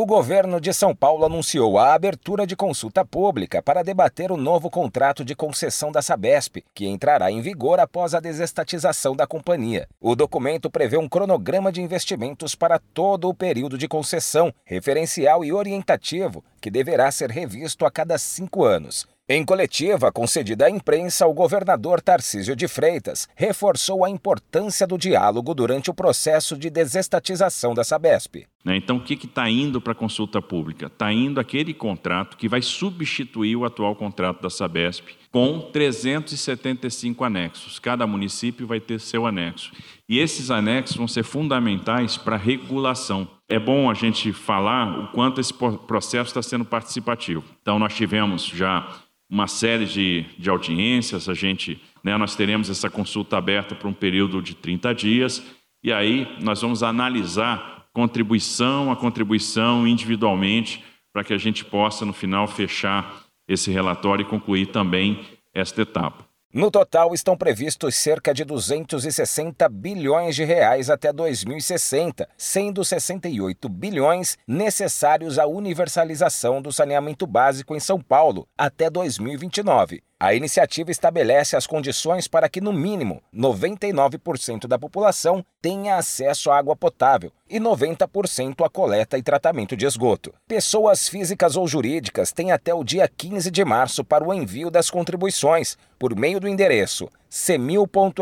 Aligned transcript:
O 0.00 0.06
governo 0.06 0.60
de 0.60 0.72
São 0.72 0.94
Paulo 0.94 1.24
anunciou 1.24 1.76
a 1.76 1.92
abertura 1.92 2.46
de 2.46 2.54
consulta 2.54 3.04
pública 3.04 3.60
para 3.60 3.82
debater 3.82 4.30
o 4.30 4.36
novo 4.36 4.70
contrato 4.70 5.24
de 5.24 5.34
concessão 5.34 5.90
da 5.90 6.00
Sabesp, 6.00 6.58
que 6.72 6.86
entrará 6.86 7.32
em 7.32 7.40
vigor 7.40 7.80
após 7.80 8.14
a 8.14 8.20
desestatização 8.20 9.16
da 9.16 9.26
companhia. 9.26 9.88
O 10.00 10.14
documento 10.14 10.70
prevê 10.70 10.96
um 10.96 11.08
cronograma 11.08 11.72
de 11.72 11.82
investimentos 11.82 12.54
para 12.54 12.78
todo 12.78 13.28
o 13.28 13.34
período 13.34 13.76
de 13.76 13.88
concessão, 13.88 14.54
referencial 14.64 15.44
e 15.44 15.52
orientativo, 15.52 16.44
que 16.60 16.70
deverá 16.70 17.10
ser 17.10 17.32
revisto 17.32 17.84
a 17.84 17.90
cada 17.90 18.16
cinco 18.18 18.64
anos. 18.64 19.04
Em 19.30 19.44
coletiva 19.44 20.10
concedida 20.10 20.64
à 20.64 20.70
imprensa, 20.70 21.26
o 21.26 21.34
governador 21.34 22.00
Tarcísio 22.00 22.56
de 22.56 22.66
Freitas 22.66 23.28
reforçou 23.36 24.02
a 24.02 24.08
importância 24.08 24.86
do 24.86 24.96
diálogo 24.96 25.52
durante 25.52 25.90
o 25.90 25.94
processo 25.94 26.56
de 26.56 26.70
desestatização 26.70 27.74
da 27.74 27.84
Sabesp. 27.84 28.46
Né, 28.64 28.76
então, 28.78 28.96
o 28.96 29.04
que 29.04 29.26
está 29.26 29.50
indo 29.50 29.82
para 29.82 29.92
a 29.92 29.94
consulta 29.94 30.40
pública? 30.40 30.86
Está 30.86 31.12
indo 31.12 31.38
aquele 31.38 31.74
contrato 31.74 32.38
que 32.38 32.48
vai 32.48 32.62
substituir 32.62 33.54
o 33.54 33.66
atual 33.66 33.94
contrato 33.94 34.40
da 34.40 34.48
Sabesp, 34.48 35.04
com 35.30 35.60
375 35.60 37.22
anexos. 37.22 37.78
Cada 37.78 38.06
município 38.06 38.66
vai 38.66 38.80
ter 38.80 38.98
seu 38.98 39.26
anexo. 39.26 39.72
E 40.08 40.20
esses 40.20 40.50
anexos 40.50 40.96
vão 40.96 41.06
ser 41.06 41.22
fundamentais 41.22 42.16
para 42.16 42.36
a 42.36 42.38
regulação. 42.38 43.28
É 43.46 43.58
bom 43.58 43.90
a 43.90 43.94
gente 43.94 44.32
falar 44.32 45.00
o 45.00 45.08
quanto 45.08 45.38
esse 45.38 45.52
processo 45.52 46.30
está 46.30 46.40
sendo 46.40 46.64
participativo. 46.64 47.44
Então, 47.60 47.78
nós 47.78 47.94
tivemos 47.94 48.46
já 48.46 48.88
uma 49.28 49.46
série 49.46 49.84
de, 49.84 50.24
de 50.38 50.48
audiências, 50.48 51.28
a 51.28 51.34
gente, 51.34 51.80
né, 52.02 52.16
nós 52.16 52.34
teremos 52.34 52.70
essa 52.70 52.88
consulta 52.88 53.36
aberta 53.36 53.74
por 53.74 53.86
um 53.86 53.92
período 53.92 54.40
de 54.40 54.54
30 54.54 54.94
dias, 54.94 55.42
e 55.82 55.92
aí 55.92 56.26
nós 56.40 56.62
vamos 56.62 56.82
analisar 56.82 57.86
contribuição 57.92 58.90
a 58.92 58.96
contribuição 58.96 59.86
individualmente, 59.86 60.84
para 61.12 61.24
que 61.24 61.32
a 61.32 61.38
gente 61.38 61.64
possa, 61.64 62.04
no 62.04 62.12
final, 62.12 62.46
fechar 62.46 63.24
esse 63.46 63.70
relatório 63.70 64.22
e 64.22 64.28
concluir 64.28 64.66
também 64.66 65.20
esta 65.52 65.82
etapa. 65.82 66.27
No 66.58 66.72
total, 66.72 67.14
estão 67.14 67.36
previstos 67.36 67.94
cerca 67.94 68.34
de 68.34 68.44
260 68.44 69.68
bilhões 69.68 70.34
de 70.34 70.42
reais 70.42 70.90
até 70.90 71.12
2060, 71.12 72.28
sendo 72.36 72.84
68 72.84 73.68
bilhões 73.68 74.36
necessários 74.44 75.38
à 75.38 75.46
universalização 75.46 76.60
do 76.60 76.72
saneamento 76.72 77.28
básico 77.28 77.76
em 77.76 77.78
São 77.78 78.00
Paulo 78.00 78.48
até 78.58 78.90
2029. 78.90 80.02
A 80.20 80.34
iniciativa 80.34 80.90
estabelece 80.90 81.54
as 81.54 81.64
condições 81.64 82.26
para 82.26 82.48
que, 82.48 82.60
no 82.60 82.72
mínimo, 82.72 83.22
99% 83.32 84.66
da 84.66 84.76
população 84.76 85.44
tenha 85.62 85.94
acesso 85.94 86.50
à 86.50 86.58
água 86.58 86.74
potável 86.74 87.30
e 87.48 87.60
90% 87.60 88.66
à 88.66 88.68
coleta 88.68 89.16
e 89.16 89.22
tratamento 89.22 89.76
de 89.76 89.86
esgoto. 89.86 90.34
Pessoas 90.48 91.08
físicas 91.08 91.54
ou 91.54 91.68
jurídicas 91.68 92.32
têm 92.32 92.50
até 92.50 92.74
o 92.74 92.82
dia 92.82 93.06
15 93.06 93.48
de 93.48 93.64
março 93.64 94.04
para 94.04 94.24
o 94.24 94.34
envio 94.34 94.72
das 94.72 94.90
contribuições 94.90 95.78
por 95.96 96.16
meio 96.16 96.40
do 96.40 96.48
endereço 96.48 97.08
cemil.sp.gov.br 97.30 98.18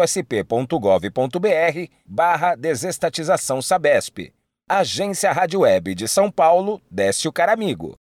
barra 2.05 2.57
desestatização 2.57 3.63
Sabesp. 3.63 4.35
Agência 4.69 5.33
Rádio 5.33 5.61
Web 5.61 5.95
de 5.95 6.07
São 6.09 6.31
Paulo, 6.31 6.83
Décio 6.91 7.33
Caramigo. 7.33 7.97